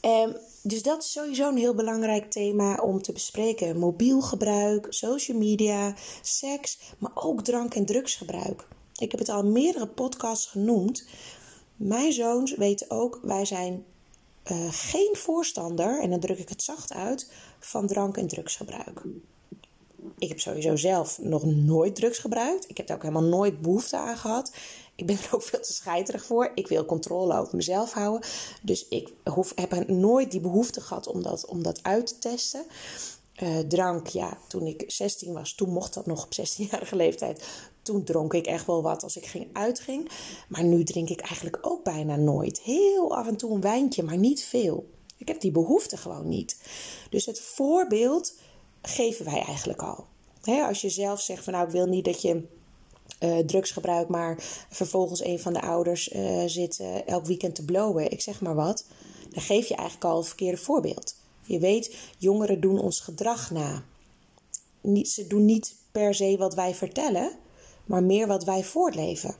Um, 0.00 0.36
dus 0.66 0.82
dat 0.82 1.02
is 1.02 1.12
sowieso 1.12 1.48
een 1.48 1.56
heel 1.56 1.74
belangrijk 1.74 2.30
thema 2.30 2.74
om 2.74 3.02
te 3.02 3.12
bespreken. 3.12 3.78
Mobiel 3.78 4.20
gebruik, 4.20 4.86
social 4.90 5.38
media, 5.38 5.94
seks, 6.22 6.78
maar 6.98 7.10
ook 7.14 7.42
drank- 7.42 7.74
en 7.74 7.86
drugsgebruik. 7.86 8.66
Ik 8.96 9.10
heb 9.10 9.20
het 9.20 9.28
al 9.28 9.44
meerdere 9.44 9.86
podcasts 9.86 10.46
genoemd. 10.46 11.06
Mijn 11.76 12.12
zoons 12.12 12.54
weten 12.54 12.90
ook, 12.90 13.20
wij 13.22 13.44
zijn 13.44 13.84
uh, 14.52 14.66
geen 14.70 15.10
voorstander, 15.12 16.00
en 16.00 16.10
dan 16.10 16.20
druk 16.20 16.38
ik 16.38 16.48
het 16.48 16.62
zacht 16.62 16.92
uit, 16.92 17.32
van 17.58 17.86
drank- 17.86 18.16
en 18.16 18.26
drugsgebruik. 18.26 19.02
Ik 20.18 20.28
heb 20.28 20.40
sowieso 20.40 20.76
zelf 20.76 21.18
nog 21.18 21.44
nooit 21.44 21.94
drugs 21.94 22.18
gebruikt. 22.18 22.68
Ik 22.70 22.76
heb 22.76 22.86
daar 22.86 22.96
ook 22.96 23.02
helemaal 23.02 23.28
nooit 23.28 23.60
behoefte 23.60 23.96
aan 23.96 24.16
gehad. 24.16 24.52
Ik 24.96 25.06
ben 25.06 25.16
er 25.16 25.34
ook 25.34 25.42
veel 25.42 25.60
te 25.60 25.72
scheiterig 25.72 26.24
voor. 26.24 26.50
Ik 26.54 26.68
wil 26.68 26.84
controle 26.84 27.38
over 27.38 27.56
mezelf 27.56 27.92
houden. 27.92 28.28
Dus 28.62 28.88
ik 28.88 29.12
hoef, 29.24 29.52
heb 29.54 29.88
nooit 29.88 30.30
die 30.30 30.40
behoefte 30.40 30.80
gehad 30.80 31.06
om 31.06 31.22
dat, 31.22 31.46
om 31.46 31.62
dat 31.62 31.82
uit 31.82 32.06
te 32.06 32.18
testen. 32.18 32.66
Uh, 33.42 33.58
drank, 33.58 34.06
ja, 34.06 34.38
toen 34.48 34.66
ik 34.66 34.84
16 34.86 35.32
was, 35.32 35.54
toen 35.54 35.70
mocht 35.70 35.94
dat 35.94 36.06
nog 36.06 36.24
op 36.24 36.32
16-jarige 36.40 36.96
leeftijd. 36.96 37.44
Toen 37.82 38.04
dronk 38.04 38.34
ik 38.34 38.46
echt 38.46 38.66
wel 38.66 38.82
wat 38.82 39.02
als 39.02 39.16
ik 39.16 39.26
ging 39.26 39.48
uitging. 39.52 40.10
Maar 40.48 40.64
nu 40.64 40.84
drink 40.84 41.08
ik 41.08 41.20
eigenlijk 41.20 41.58
ook 41.60 41.84
bijna 41.84 42.16
nooit. 42.16 42.60
Heel 42.60 43.16
af 43.16 43.26
en 43.26 43.36
toe 43.36 43.54
een 43.54 43.60
wijntje, 43.60 44.02
maar 44.02 44.18
niet 44.18 44.44
veel. 44.44 44.90
Ik 45.16 45.28
heb 45.28 45.40
die 45.40 45.52
behoefte 45.52 45.96
gewoon 45.96 46.28
niet. 46.28 46.60
Dus 47.10 47.26
het 47.26 47.40
voorbeeld 47.40 48.34
geven 48.82 49.24
wij 49.24 49.42
eigenlijk 49.42 49.82
al. 49.82 50.06
als 50.42 50.80
je 50.80 50.90
zelf 50.90 51.20
zegt 51.20 51.44
van 51.44 51.52
nou 51.52 51.66
ik 51.66 51.72
wil 51.72 51.86
niet 51.86 52.04
dat 52.04 52.22
je 52.22 52.42
uh, 53.20 53.38
drugs 53.38 53.70
gebruikt, 53.70 54.08
maar 54.08 54.36
vervolgens 54.70 55.24
een 55.24 55.40
van 55.40 55.52
de 55.52 55.60
ouders 55.60 56.12
uh, 56.12 56.42
zit 56.46 56.78
uh, 56.78 57.08
elk 57.08 57.26
weekend 57.26 57.54
te 57.54 57.64
blowen, 57.64 58.10
ik 58.10 58.20
zeg 58.20 58.40
maar 58.40 58.54
wat, 58.54 58.84
dan 59.30 59.42
geef 59.42 59.66
je 59.66 59.74
eigenlijk 59.74 60.10
al 60.10 60.16
het 60.16 60.26
verkeerde 60.26 60.56
voorbeeld. 60.56 61.14
Je 61.42 61.58
weet, 61.58 61.96
jongeren 62.18 62.60
doen 62.60 62.78
ons 62.78 63.00
gedrag 63.00 63.50
na. 63.50 63.82
Ze 65.02 65.26
doen 65.26 65.44
niet 65.44 65.74
per 65.92 66.14
se 66.14 66.36
wat 66.38 66.54
wij 66.54 66.74
vertellen, 66.74 67.30
maar 67.84 68.02
meer 68.02 68.26
wat 68.26 68.44
wij 68.44 68.64
voortleven. 68.64 69.34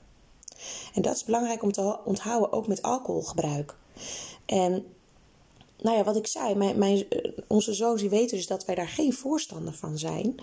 En 0.93 1.01
dat 1.01 1.15
is 1.15 1.23
belangrijk 1.23 1.63
om 1.63 1.71
te 1.71 1.99
onthouden, 2.05 2.51
ook 2.51 2.67
met 2.67 2.81
alcoholgebruik. 2.81 3.75
En 4.45 4.85
nou 5.81 5.97
ja, 5.97 6.03
wat 6.03 6.15
ik 6.15 6.27
zei, 6.27 6.55
mijn, 6.55 7.09
eh, 7.09 7.31
onze 7.47 7.73
zoons 7.73 8.01
weten 8.01 8.37
dus 8.37 8.47
dat 8.47 8.65
wij 8.65 8.75
daar 8.75 8.87
geen 8.87 9.13
voorstander 9.13 9.73
van 9.73 9.97
zijn. 9.97 10.35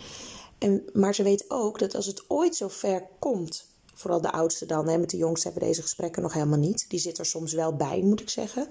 En, 0.65 0.85
maar 0.93 1.15
ze 1.15 1.23
weet 1.23 1.45
ook 1.49 1.79
dat 1.79 1.95
als 1.95 2.07
het 2.07 2.25
ooit 2.29 2.57
zo 2.57 2.69
ver 2.69 3.07
komt, 3.19 3.67
vooral 3.95 4.21
de 4.21 4.33
oudste 4.33 4.67
dan, 4.67 4.89
hè, 4.89 4.99
met 4.99 5.11
de 5.11 5.17
jongste 5.17 5.49
hebben 5.49 5.69
deze 5.69 5.83
gesprekken 5.83 6.23
nog 6.23 6.33
helemaal 6.33 6.59
niet. 6.59 6.85
Die 6.89 6.99
zit 6.99 7.19
er 7.19 7.27
soms 7.27 7.53
wel 7.53 7.77
bij, 7.77 8.01
moet 8.03 8.21
ik 8.21 8.31
zeggen. 8.31 8.69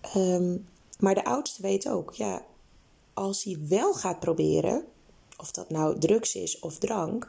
Ehm, 0.00 0.56
maar 0.98 1.14
de 1.14 1.24
oudste 1.24 1.62
weet 1.62 1.88
ook, 1.88 2.12
ja, 2.12 2.44
als 3.14 3.44
hij 3.44 3.58
wel 3.68 3.94
gaat 3.94 4.20
proberen, 4.20 4.84
of 5.36 5.50
dat 5.50 5.70
nou 5.70 5.98
drugs 5.98 6.34
is 6.34 6.58
of 6.58 6.78
drank, 6.78 7.26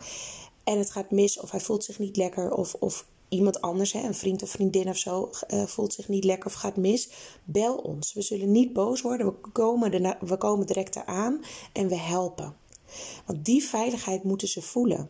en 0.63 0.77
het 0.77 0.91
gaat 0.91 1.11
mis, 1.11 1.39
of 1.39 1.51
hij 1.51 1.59
voelt 1.59 1.83
zich 1.83 1.99
niet 1.99 2.17
lekker, 2.17 2.53
of, 2.53 2.73
of 2.79 3.05
iemand 3.29 3.61
anders, 3.61 3.91
hè, 3.91 4.01
een 4.01 4.15
vriend 4.15 4.43
of 4.43 4.49
vriendin 4.49 4.89
of 4.89 4.97
zo, 4.97 5.29
uh, 5.53 5.65
voelt 5.65 5.93
zich 5.93 6.07
niet 6.07 6.23
lekker 6.23 6.45
of 6.45 6.53
gaat 6.53 6.77
mis, 6.77 7.09
bel 7.43 7.75
ons. 7.75 8.13
We 8.13 8.21
zullen 8.21 8.51
niet 8.51 8.73
boos 8.73 9.01
worden, 9.01 9.27
we 9.27 9.33
komen, 9.51 10.17
we 10.19 10.37
komen 10.37 10.65
direct 10.65 10.95
eraan 10.95 11.43
en 11.73 11.87
we 11.87 11.97
helpen. 11.97 12.55
Want 13.25 13.45
die 13.45 13.63
veiligheid 13.63 14.23
moeten 14.23 14.47
ze 14.47 14.61
voelen. 14.61 15.09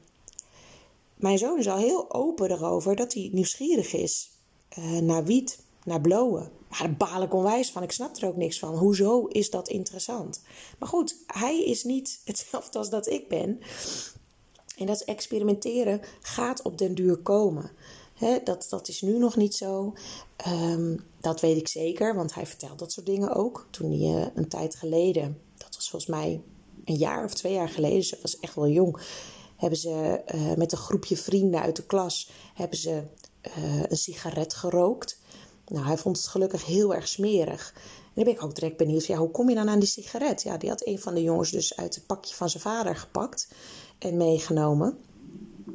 Mijn 1.16 1.38
zoon 1.38 1.60
is 1.60 1.68
al 1.68 1.78
heel 1.78 2.14
open 2.14 2.52
erover 2.52 2.96
dat 2.96 3.14
hij 3.14 3.30
nieuwsgierig 3.32 3.94
is 3.94 4.30
uh, 4.78 4.98
naar 5.00 5.24
wiet, 5.24 5.60
naar 5.84 6.02
blowen. 6.02 6.52
Maar 6.70 6.80
daar 6.80 6.96
baal 6.98 7.22
ik 7.22 7.34
onwijs 7.34 7.72
van. 7.72 7.84
Ik 7.84 7.92
snap 7.92 8.18
er 8.18 8.28
ook 8.28 8.36
niks 8.36 8.60
van. 8.60 8.78
Hoezo 8.78 9.26
is 9.26 9.50
dat 9.50 9.68
interessant? 9.68 10.42
Maar 10.80 10.90
goed, 10.90 11.16
hij 11.28 11.64
is 11.64 11.84
niet 11.84 12.20
hetzelfde 12.26 12.78
als 12.78 12.90
dat 12.90 13.08
ik 13.08 13.28
ben. 13.28 13.60
En 14.78 14.86
dat 14.86 15.02
experimenteren 15.02 16.02
gaat 16.22 16.62
op 16.62 16.78
den 16.78 16.96
duur 16.96 17.18
komen 17.18 17.72
dat, 18.44 18.68
dat 18.70 18.88
is 18.88 19.02
nu 19.02 19.18
nog 19.18 19.36
niet 19.36 19.56
zo. 19.56 19.94
Ehm, 20.36 20.98
dat 21.20 21.42
weet 21.42 21.58
ik 21.58 21.68
zeker, 21.68 22.16
want 22.16 22.34
hij 22.34 22.46
vertelt 22.46 22.80
dat 22.80 22.92
soort 22.92 23.06
dingen 23.06 23.36
ook. 23.36 23.68
Toen 23.70 23.92
hij 23.92 24.22
uh, 24.22 24.28
een 24.36 24.48
tijd 24.48 24.76
geleden, 24.76 25.42
dat 25.58 25.76
was 25.76 25.90
volgens 25.90 26.12
mij 26.12 26.42
een 26.86 26.96
jaar 26.96 27.24
of 27.24 27.34
twee 27.34 27.54
jaar 27.54 27.70
geleden, 27.70 28.04
ze 28.04 28.18
was 28.22 28.40
echt 28.40 28.56
wel 28.56 28.68
jong, 28.68 28.98
hebben 29.56 29.80
ze 29.80 30.22
uh, 30.36 30.54
met 30.54 30.72
een 30.72 30.78
groepje 30.78 31.18
vrienden 31.18 31.62
uit 31.62 31.76
de 31.76 31.86
klas 31.86 32.32
hebben 32.54 32.78
ze, 32.78 33.04
uh, 33.58 33.84
een 33.84 33.98
sigaret 33.98 34.54
gerookt. 34.54 35.20
Nou, 35.68 35.86
hij 35.86 35.98
vond 35.98 36.18
het 36.18 36.28
gelukkig 36.28 36.66
heel 36.66 36.94
erg 36.94 37.08
smerig. 37.08 37.74
En 37.76 38.12
dan 38.14 38.24
ben 38.24 38.34
ik 38.34 38.44
ook 38.44 38.56
direct 38.56 38.78
benieuwd, 38.78 39.06
ja, 39.06 39.18
hoe 39.18 39.32
kom 39.32 39.50
je 39.50 39.56
dan 39.56 39.70
aan 39.70 39.80
die 39.80 39.88
sigaret? 39.88 40.42
Ja, 40.42 40.58
die 40.58 40.70
had 40.70 40.86
een 40.86 41.00
van 41.00 41.14
de 41.14 41.24
jongens 41.24 41.52
dus 41.52 41.76
uit 41.76 41.96
het 41.96 42.06
pakje 42.06 42.36
van 42.36 42.50
zijn 42.50 42.64
vader 42.64 42.96
gepakt 42.96 43.48
en 43.98 44.18
meegenomen 44.18 44.98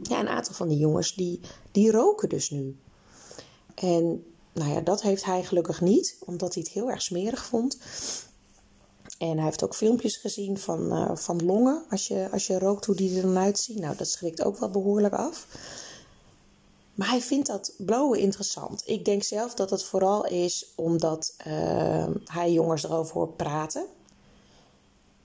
ja, 0.03 0.21
een 0.21 0.29
aantal 0.29 0.55
van 0.55 0.69
die 0.69 0.79
jongens 0.79 1.15
die, 1.15 1.41
die 1.71 1.91
roken 1.91 2.29
dus 2.29 2.51
nu. 2.51 2.77
En 3.75 4.25
nou 4.53 4.71
ja, 4.71 4.81
dat 4.81 5.03
heeft 5.03 5.25
hij 5.25 5.45
gelukkig 5.45 5.81
niet, 5.81 6.17
omdat 6.21 6.55
hij 6.55 6.63
het 6.63 6.73
heel 6.73 6.91
erg 6.91 7.03
smerig 7.03 7.45
vond. 7.45 7.79
En 9.19 9.37
hij 9.37 9.45
heeft 9.45 9.65
ook 9.65 9.75
filmpjes 9.75 10.17
gezien 10.17 10.59
van, 10.59 10.93
uh, 10.93 11.17
van 11.17 11.45
longen, 11.45 11.83
als 11.91 12.09
je, 12.09 12.29
als 12.33 12.47
je 12.47 12.59
rookt, 12.59 12.85
hoe 12.85 12.95
die 12.95 13.17
er 13.17 13.23
dan 13.23 13.39
uitzien. 13.39 13.81
Nou, 13.81 13.97
dat 13.97 14.09
schrikt 14.09 14.45
ook 14.45 14.59
wel 14.59 14.71
behoorlijk 14.71 15.15
af. 15.15 15.47
Maar 16.95 17.09
hij 17.09 17.21
vindt 17.21 17.47
dat 17.47 17.73
blowen 17.79 18.19
interessant. 18.19 18.83
Ik 18.85 19.05
denk 19.05 19.23
zelf 19.23 19.55
dat 19.55 19.71
het 19.71 19.85
vooral 19.85 20.27
is 20.27 20.73
omdat 20.75 21.35
uh, 21.47 22.07
hij 22.25 22.53
jongens 22.53 22.85
erover 22.85 23.15
hoort 23.15 23.37
praten. 23.37 23.87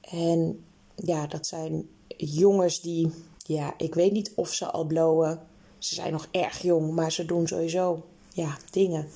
En 0.01 0.65
ja, 0.95 1.27
dat 1.27 1.47
zijn 1.47 1.89
jongens 2.17 2.81
die 2.81 3.11
ja, 3.45 3.73
ik 3.77 3.93
weet 3.93 4.11
niet 4.11 4.31
of 4.35 4.53
ze 4.53 4.65
al 4.65 4.85
blowen. 4.85 5.39
Ze 5.77 5.95
zijn 5.95 6.11
nog 6.11 6.27
erg 6.31 6.61
jong, 6.61 6.91
maar 6.91 7.11
ze 7.11 7.25
doen 7.25 7.47
sowieso 7.47 8.03
ja, 8.33 8.57
dingen 8.71 9.07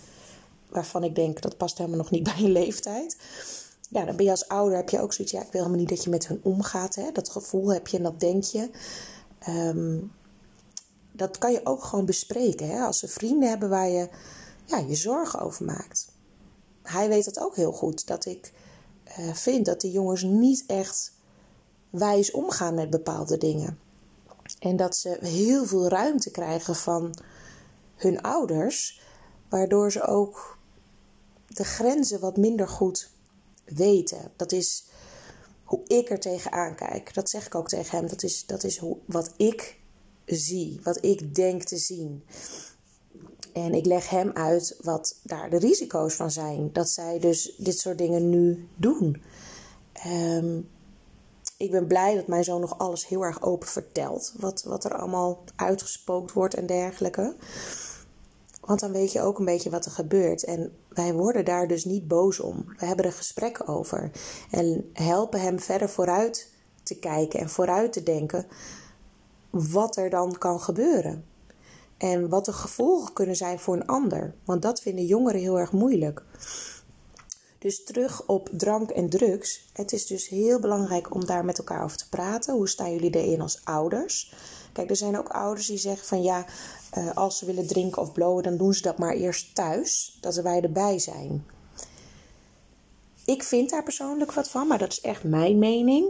waarvan 0.70 1.04
ik 1.04 1.16
denk 1.16 1.42
dat 1.42 1.58
past 1.58 1.78
helemaal 1.78 1.98
nog 1.98 2.12
niet 2.12 2.24
bij 2.34 2.42
je 2.42 2.50
leeftijd. 2.50 3.18
Ja, 3.96 4.06
dan 4.06 4.16
ben 4.16 4.26
je 4.26 4.32
als 4.32 4.48
ouder, 4.48 4.78
heb 4.78 4.90
je 4.90 5.02
ook 5.02 5.14
zoiets, 5.14 5.34
ja, 5.34 5.42
ik 5.42 5.52
wil 5.52 5.62
helemaal 5.62 5.80
niet 5.80 5.90
dat 5.90 6.04
je 6.04 6.10
met 6.10 6.28
hun 6.28 6.40
omgaat. 6.44 6.96
Hè? 6.96 7.12
Dat 7.12 7.30
gevoel 7.30 7.74
heb 7.74 7.88
je 7.88 7.98
en 7.98 8.04
dat 8.04 8.20
denk 8.20 8.44
je. 8.44 8.70
Ehm, 9.40 10.00
dat 11.12 11.38
kan 11.38 11.52
je 11.52 11.62
ook 11.64 11.84
gewoon 11.84 12.06
bespreken. 12.06 12.70
Hè? 12.70 12.80
Als 12.80 13.00
ze 13.00 13.08
vrienden 13.08 13.50
hebben 13.50 13.70
waar 13.70 13.90
je 13.90 14.10
ja, 14.66 14.78
je 14.78 14.96
zorgen 14.96 15.40
over 15.40 15.66
maakt. 15.66 16.12
Hij 16.82 17.10
weet 17.10 17.26
dat 17.26 17.40
ook 17.40 17.56
heel 17.56 17.72
goed. 17.72 18.08
Dat 18.08 18.26
ik 18.26 18.54
uh, 19.20 19.34
vind 19.34 19.66
dat 19.66 19.82
die 19.82 19.92
jongens 19.92 20.24
niet 20.24 20.64
echt 20.68 21.14
wijs 21.90 22.32
omgaan 22.32 22.74
met 22.74 22.90
bepaalde 22.90 23.38
dingen. 23.38 23.80
En 24.60 24.76
dat 24.76 24.96
ze 24.96 25.18
heel 25.22 25.66
veel 25.66 25.88
ruimte 25.88 26.32
krijgen 26.32 26.76
van 26.76 27.14
hun 27.96 28.22
ouders, 28.22 29.02
waardoor 29.50 29.92
ze 29.92 30.04
ook 30.04 30.58
de 31.48 31.64
grenzen 31.64 32.20
wat 32.20 32.38
minder 32.38 32.68
goed 32.68 33.14
weten. 33.66 34.32
Dat 34.36 34.52
is 34.52 34.86
hoe 35.64 35.82
ik 35.88 36.10
er 36.10 36.20
tegenaan 36.20 36.76
kijk. 36.76 37.14
Dat 37.14 37.30
zeg 37.30 37.46
ik 37.46 37.56
ook 37.56 37.68
tegen 37.68 37.98
hem. 37.98 38.08
Dat 38.08 38.24
is, 38.24 38.46
dat 38.46 38.64
is 38.64 38.78
hoe, 38.78 38.98
wat 39.06 39.34
ik 39.38 39.80
zie, 40.26 40.80
wat 40.84 41.06
ik 41.06 41.36
denk 41.36 41.64
te 41.64 41.78
zien. 41.78 42.24
En 43.54 43.74
ik 43.74 43.86
leg 43.86 44.10
hem 44.10 44.32
uit 44.34 44.78
wat 44.82 45.20
daar 45.24 45.50
de 45.50 45.58
risico's 45.58 46.14
van 46.14 46.32
zijn. 46.32 46.70
Dat 46.74 46.90
zij 46.90 47.20
dus 47.20 47.56
dit 47.58 47.80
soort 47.80 47.98
dingen 47.98 48.30
nu 48.30 48.68
doen. 48.76 49.24
Um, 50.08 50.70
ik 51.58 51.72
ben 51.72 51.88
blij 51.88 52.16
dat 52.16 52.28
mijn 52.28 52.44
zoon 52.44 52.62
nog 52.62 52.78
alles 52.78 53.08
heel 53.08 53.22
erg 53.22 53.42
open 53.42 53.68
vertelt. 53.68 54.34
Wat, 54.38 54.64
wat 54.64 54.86
er 54.86 54.98
allemaal 54.98 55.44
uitgespookt 55.56 56.32
wordt 56.32 56.54
en 56.54 56.66
dergelijke. 56.66 57.36
Want 58.66 58.80
dan 58.80 58.92
weet 58.92 59.12
je 59.12 59.22
ook 59.22 59.40
een 59.40 59.46
beetje 59.46 59.70
wat 59.70 59.86
er 59.86 59.92
gebeurt. 59.92 60.44
En 60.44 60.76
wij 60.90 61.14
worden 61.14 61.46
daar 61.46 61.68
dus 61.68 61.86
niet 61.86 62.08
boos 62.08 62.40
om. 62.40 62.66
We 62.78 62.86
hebben 62.86 63.06
er 63.06 63.12
gesprekken 63.12 63.68
over. 63.68 64.12
En 64.52 64.90
helpen 64.94 65.42
hem 65.42 65.60
verder 65.60 65.90
vooruit 65.90 66.52
te 66.84 67.00
kijken 67.00 67.40
en 67.40 67.50
vooruit 67.50 67.94
te 67.94 68.04
denken. 68.04 68.48
Wat 69.50 69.98
er 69.98 70.10
dan 70.10 70.38
kan 70.38 70.60
gebeuren. 70.60 71.26
En 71.98 72.30
wat 72.30 72.46
de 72.46 72.54
gevolgen 72.54 73.14
kunnen 73.14 73.36
zijn 73.36 73.60
voor 73.60 73.76
een 73.76 73.88
ander. 73.88 74.36
Want 74.46 74.62
dat 74.62 74.82
vinden 74.82 75.06
jongeren 75.06 75.42
heel 75.42 75.60
erg 75.60 75.72
moeilijk. 75.72 76.24
Dus 77.58 77.84
terug 77.84 78.28
op 78.28 78.50
drank 78.52 78.90
en 78.90 79.10
drugs. 79.10 79.70
Het 79.74 79.94
is 79.94 80.06
dus 80.06 80.28
heel 80.28 80.60
belangrijk 80.60 81.14
om 81.16 81.26
daar 81.26 81.46
met 81.46 81.58
elkaar 81.58 81.84
over 81.84 81.98
te 81.98 82.10
praten. 82.10 82.54
Hoe 82.54 82.70
staan 82.70 82.94
jullie 82.94 83.16
erin 83.16 83.42
als 83.42 83.62
ouders? 83.64 84.34
Kijk, 84.76 84.90
er 84.90 84.96
zijn 84.96 85.18
ook 85.18 85.30
ouders 85.30 85.68
die 85.68 85.78
zeggen 85.78 86.08
van 86.08 86.22
ja, 86.22 86.46
uh, 86.98 87.16
als 87.16 87.38
ze 87.38 87.46
willen 87.46 87.68
drinken 87.68 88.02
of 88.02 88.12
blowen, 88.12 88.44
dan 88.44 88.58
doen 88.58 88.74
ze 88.74 88.82
dat 88.82 88.98
maar 88.98 89.14
eerst 89.14 89.56
thuis, 89.56 90.18
dat 90.22 90.36
wij 90.36 90.62
erbij 90.62 91.00
zijn. 91.00 91.46
Ik 93.26 93.44
vind 93.44 93.70
daar 93.70 93.84
persoonlijk 93.84 94.34
wat 94.34 94.50
van, 94.50 94.68
maar 94.68 94.78
dat 94.78 94.92
is 94.92 95.02
echt 95.02 95.24
mijn 95.24 95.60
mening. 95.60 96.08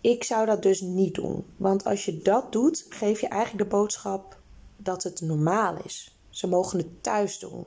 Ik 0.00 0.24
zou 0.24 0.46
dat 0.46 0.62
dus 0.62 0.80
niet 0.80 1.14
doen. 1.14 1.44
Want 1.56 1.84
als 1.84 2.04
je 2.04 2.18
dat 2.18 2.52
doet, 2.52 2.86
geef 2.88 3.20
je 3.20 3.28
eigenlijk 3.28 3.70
de 3.70 3.76
boodschap 3.76 4.38
dat 4.76 5.02
het 5.02 5.20
normaal 5.20 5.76
is. 5.84 6.16
Ze 6.30 6.46
mogen 6.46 6.78
het 6.78 7.02
thuis 7.02 7.38
doen, 7.38 7.64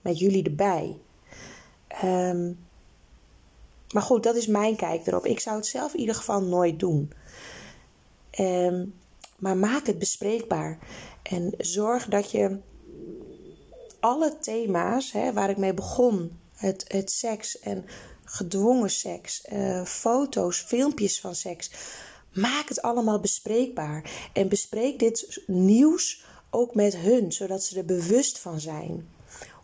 met 0.00 0.18
jullie 0.18 0.44
erbij. 0.44 0.98
Um, 2.04 2.58
maar 3.92 4.02
goed, 4.02 4.22
dat 4.22 4.36
is 4.36 4.46
mijn 4.46 4.76
kijk 4.76 5.06
erop. 5.06 5.26
Ik 5.26 5.40
zou 5.40 5.56
het 5.56 5.66
zelf 5.66 5.94
in 5.94 6.00
ieder 6.00 6.14
geval 6.14 6.42
nooit 6.42 6.78
doen. 6.78 7.12
Um, 8.38 8.94
maar 9.40 9.56
maak 9.56 9.86
het 9.86 9.98
bespreekbaar. 9.98 10.78
En 11.22 11.54
zorg 11.58 12.06
dat 12.06 12.30
je 12.30 12.58
alle 14.00 14.38
thema's 14.38 15.12
hè, 15.12 15.32
waar 15.32 15.50
ik 15.50 15.56
mee 15.56 15.74
begon: 15.74 16.38
het, 16.52 16.84
het 16.88 17.10
seks 17.10 17.58
en 17.58 17.84
gedwongen 18.24 18.90
seks, 18.90 19.46
uh, 19.52 19.84
foto's, 19.84 20.58
filmpjes 20.58 21.20
van 21.20 21.34
seks. 21.34 21.70
Maak 22.32 22.68
het 22.68 22.82
allemaal 22.82 23.20
bespreekbaar. 23.20 24.30
En 24.32 24.48
bespreek 24.48 24.98
dit 24.98 25.42
nieuws 25.46 26.24
ook 26.50 26.74
met 26.74 26.96
hun, 26.96 27.32
zodat 27.32 27.62
ze 27.62 27.78
er 27.78 27.84
bewust 27.84 28.38
van 28.38 28.60
zijn. 28.60 29.08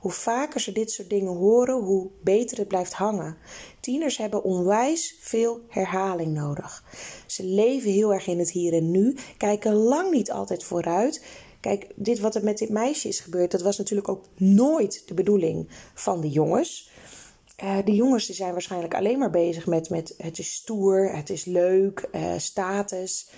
Hoe 0.06 0.14
vaker 0.14 0.60
ze 0.60 0.72
dit 0.72 0.90
soort 0.90 1.10
dingen 1.10 1.36
horen, 1.36 1.74
hoe 1.74 2.08
beter 2.20 2.58
het 2.58 2.68
blijft 2.68 2.92
hangen. 2.92 3.36
Tieners 3.80 4.16
hebben 4.16 4.42
onwijs 4.42 5.16
veel 5.20 5.60
herhaling 5.68 6.34
nodig. 6.34 6.84
Ze 7.26 7.44
leven 7.44 7.90
heel 7.90 8.12
erg 8.12 8.26
in 8.26 8.38
het 8.38 8.50
hier 8.50 8.72
en 8.72 8.90
nu, 8.90 9.16
kijken 9.36 9.74
lang 9.74 10.10
niet 10.10 10.30
altijd 10.30 10.64
vooruit. 10.64 11.24
Kijk, 11.60 11.86
dit 11.94 12.18
wat 12.18 12.34
er 12.34 12.44
met 12.44 12.58
dit 12.58 12.68
meisje 12.68 13.08
is 13.08 13.20
gebeurd, 13.20 13.50
dat 13.50 13.62
was 13.62 13.78
natuurlijk 13.78 14.08
ook 14.08 14.24
nooit 14.36 15.02
de 15.06 15.14
bedoeling 15.14 15.68
van 15.94 16.20
de 16.20 16.30
jongens. 16.30 16.90
Uh, 17.62 17.78
de 17.84 17.94
jongens 17.94 18.26
die 18.26 18.34
zijn 18.34 18.52
waarschijnlijk 18.52 18.94
alleen 18.94 19.18
maar 19.18 19.30
bezig 19.30 19.66
met, 19.66 19.90
met 19.90 20.14
het 20.18 20.38
is 20.38 20.54
stoer, 20.54 21.14
het 21.14 21.30
is 21.30 21.44
leuk, 21.44 22.08
uh, 22.12 22.32
status. 22.36 23.28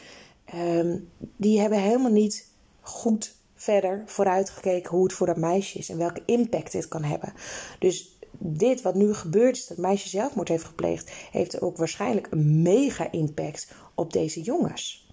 Um, 0.54 1.10
die 1.37 1.60
hebben 1.60 1.80
helemaal 1.80 2.12
niet 2.12 2.48
goed 2.80 3.37
verder 3.58 4.02
vooruitgekeken 4.06 4.90
hoe 4.90 5.02
het 5.02 5.12
voor 5.12 5.26
dat 5.26 5.36
meisje 5.36 5.78
is 5.78 5.88
en 5.88 5.98
welke 5.98 6.22
impact 6.26 6.72
dit 6.72 6.88
kan 6.88 7.04
hebben. 7.04 7.32
Dus 7.78 8.18
dit 8.38 8.82
wat 8.82 8.94
nu 8.94 9.14
gebeurd 9.14 9.56
is, 9.56 9.66
dat 9.66 9.76
meisje 9.76 10.08
zelfmoord 10.08 10.48
heeft 10.48 10.64
gepleegd, 10.64 11.10
heeft 11.30 11.60
ook 11.60 11.76
waarschijnlijk 11.76 12.26
een 12.30 12.62
mega 12.62 13.10
impact 13.10 13.72
op 13.94 14.12
deze 14.12 14.40
jongens. 14.40 15.06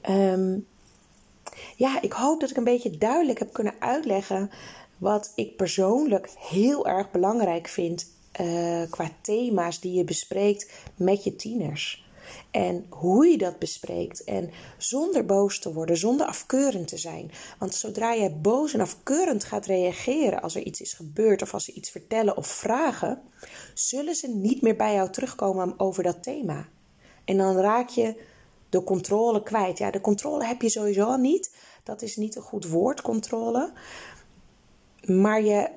Ehm, 0.00 0.58
ja, 1.76 2.00
ik 2.02 2.12
hoop 2.12 2.40
dat 2.40 2.50
ik 2.50 2.56
een 2.56 2.64
beetje 2.64 2.98
duidelijk 2.98 3.38
heb 3.38 3.52
kunnen 3.52 3.74
uitleggen 3.78 4.50
wat 4.98 5.32
ik 5.34 5.56
persoonlijk 5.56 6.30
heel 6.38 6.86
erg 6.86 7.10
belangrijk 7.10 7.68
vind 7.68 8.12
uh, 8.40 8.82
qua 8.90 9.10
thema's 9.20 9.80
die 9.80 9.92
je 9.92 10.04
bespreekt 10.04 10.72
met 10.96 11.24
je 11.24 11.36
tieners. 11.36 12.03
En 12.50 12.86
hoe 12.88 13.26
je 13.26 13.38
dat 13.38 13.58
bespreekt. 13.58 14.24
En 14.24 14.50
zonder 14.78 15.26
boos 15.26 15.58
te 15.58 15.72
worden, 15.72 15.96
zonder 15.96 16.26
afkeurend 16.26 16.88
te 16.88 16.96
zijn. 16.96 17.30
Want 17.58 17.74
zodra 17.74 18.12
je 18.12 18.30
boos 18.30 18.74
en 18.74 18.80
afkeurend 18.80 19.44
gaat 19.44 19.66
reageren 19.66 20.42
als 20.42 20.54
er 20.54 20.62
iets 20.62 20.80
is 20.80 20.92
gebeurd 20.92 21.42
of 21.42 21.54
als 21.54 21.64
ze 21.64 21.72
iets 21.72 21.90
vertellen 21.90 22.36
of 22.36 22.46
vragen, 22.46 23.22
zullen 23.74 24.14
ze 24.14 24.28
niet 24.28 24.62
meer 24.62 24.76
bij 24.76 24.94
jou 24.94 25.10
terugkomen 25.10 25.74
over 25.76 26.02
dat 26.02 26.22
thema. 26.22 26.68
En 27.24 27.36
dan 27.36 27.56
raak 27.56 27.88
je 27.88 28.22
de 28.68 28.84
controle 28.84 29.42
kwijt. 29.42 29.78
Ja, 29.78 29.90
de 29.90 30.00
controle 30.00 30.44
heb 30.44 30.62
je 30.62 30.68
sowieso 30.68 31.04
al 31.04 31.16
niet. 31.16 31.54
Dat 31.82 32.02
is 32.02 32.16
niet 32.16 32.36
een 32.36 32.42
goed 32.42 32.68
woord, 32.68 33.00
controle. 33.00 33.72
Maar 35.02 35.42
je, 35.42 35.68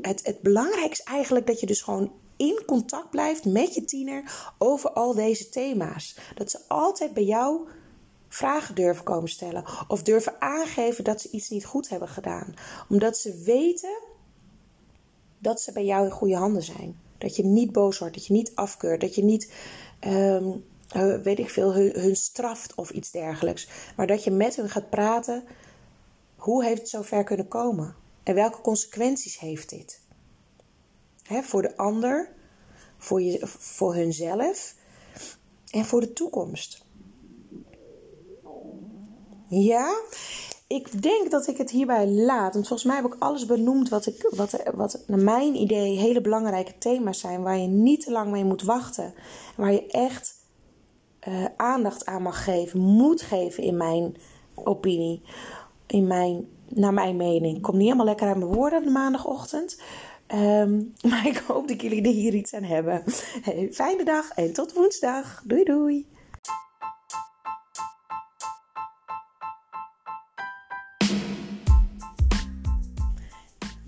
het, 0.00 0.26
het 0.26 0.40
belangrijkste 0.40 1.04
is 1.04 1.12
eigenlijk 1.12 1.46
dat 1.46 1.60
je 1.60 1.66
dus 1.66 1.80
gewoon 1.80 2.12
in 2.36 2.62
contact 2.66 3.10
blijft 3.10 3.44
met 3.44 3.74
je 3.74 3.84
tiener 3.84 4.52
over 4.58 4.90
al 4.90 5.14
deze 5.14 5.48
thema's. 5.48 6.16
Dat 6.34 6.50
ze 6.50 6.58
altijd 6.68 7.14
bij 7.14 7.24
jou 7.24 7.68
vragen 8.28 8.74
durven 8.74 9.04
komen 9.04 9.28
stellen 9.28 9.64
of 9.88 10.02
durven 10.02 10.40
aangeven 10.40 11.04
dat 11.04 11.20
ze 11.20 11.30
iets 11.30 11.48
niet 11.48 11.64
goed 11.64 11.88
hebben 11.88 12.08
gedaan. 12.08 12.54
Omdat 12.88 13.18
ze 13.18 13.42
weten 13.44 14.02
dat 15.38 15.60
ze 15.60 15.72
bij 15.72 15.84
jou 15.84 16.04
in 16.04 16.10
goede 16.10 16.36
handen 16.36 16.62
zijn. 16.62 17.00
Dat 17.18 17.36
je 17.36 17.44
niet 17.44 17.72
boos 17.72 17.98
wordt, 17.98 18.14
dat 18.14 18.26
je 18.26 18.32
niet 18.32 18.52
afkeurt, 18.54 19.00
dat 19.00 19.14
je 19.14 19.24
niet, 19.24 19.52
ehm, 20.00 20.50
eh, 20.88 21.16
weet 21.16 21.38
ik 21.38 21.50
veel, 21.50 21.74
hun, 21.74 22.00
hun 22.00 22.16
straft 22.16 22.74
of 22.74 22.90
iets 22.90 23.10
dergelijks. 23.10 23.68
Maar 23.96 24.06
dat 24.06 24.24
je 24.24 24.30
met 24.30 24.56
hun 24.56 24.68
gaat 24.68 24.90
praten. 24.90 25.44
Hoe 26.36 26.64
heeft 26.64 26.80
het 26.80 26.88
zover 26.88 27.24
kunnen 27.24 27.48
komen? 27.48 27.94
En 28.22 28.34
welke 28.34 28.60
consequenties 28.60 29.38
heeft 29.38 29.68
dit? 29.68 30.00
Voor 31.28 31.62
de 31.62 31.76
ander, 31.76 32.32
voor, 32.98 33.22
je, 33.22 33.46
voor 33.46 33.94
hunzelf 33.94 34.74
en 35.70 35.84
voor 35.84 36.00
de 36.00 36.12
toekomst. 36.12 36.84
Ja, 39.48 40.00
ik 40.66 41.02
denk 41.02 41.30
dat 41.30 41.46
ik 41.46 41.56
het 41.56 41.70
hierbij 41.70 42.08
laat. 42.08 42.54
Want 42.54 42.68
volgens 42.68 42.84
mij 42.84 42.96
heb 42.96 43.04
ik 43.04 43.16
alles 43.18 43.46
benoemd 43.46 43.88
wat, 43.88 44.06
ik, 44.06 44.32
wat, 44.36 44.62
wat 44.74 45.04
naar 45.06 45.18
mijn 45.18 45.54
idee 45.54 45.98
hele 45.98 46.20
belangrijke 46.20 46.78
thema's 46.78 47.20
zijn. 47.20 47.42
Waar 47.42 47.58
je 47.58 47.66
niet 47.66 48.04
te 48.04 48.10
lang 48.10 48.30
mee 48.30 48.44
moet 48.44 48.62
wachten. 48.62 49.14
Waar 49.56 49.72
je 49.72 49.86
echt 49.86 50.34
uh, 51.28 51.44
aandacht 51.56 52.06
aan 52.06 52.22
mag 52.22 52.44
geven, 52.44 52.80
moet 52.80 53.22
geven 53.22 53.62
in 53.62 53.76
mijn 53.76 54.16
opinie. 54.54 55.22
In 55.86 56.06
mijn, 56.06 56.48
naar 56.68 56.94
mijn 56.94 57.16
mening. 57.16 57.56
Ik 57.56 57.62
kom 57.62 57.76
niet 57.76 57.84
helemaal 57.84 58.06
lekker 58.06 58.28
aan 58.28 58.38
mijn 58.38 58.52
woorden 58.52 58.92
maandagochtend. 58.92 59.80
Ehm, 60.26 60.82
maar 61.10 61.26
ik 61.26 61.36
hoop 61.36 61.68
dat 61.68 61.82
jullie 61.82 62.02
er 62.02 62.12
hier 62.12 62.34
iets 62.34 62.54
aan 62.54 62.62
hebben. 62.62 63.02
fijne 63.72 64.04
dag 64.04 64.30
en 64.30 64.52
tot 64.52 64.72
woensdag. 64.72 65.42
Doei 65.44 65.64
doei. 65.64 66.06